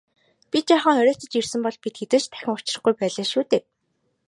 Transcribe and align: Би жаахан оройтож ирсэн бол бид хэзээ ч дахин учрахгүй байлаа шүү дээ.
Би 0.51 0.59
жаахан 0.67 0.97
оройтож 1.01 1.31
ирсэн 1.39 1.61
бол 1.65 1.77
бид 1.83 1.95
хэзээ 1.99 2.19
ч 2.23 2.25
дахин 2.31 2.49
учрахгүй 2.53 2.93
байлаа 2.99 3.25
шүү 3.31 3.43
дээ. 3.51 3.63